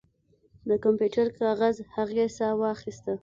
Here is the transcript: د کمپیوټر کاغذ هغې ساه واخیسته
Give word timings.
د 0.69 0.71
کمپیوټر 0.83 1.27
کاغذ 1.41 1.75
هغې 1.95 2.25
ساه 2.37 2.55
واخیسته 2.61 3.13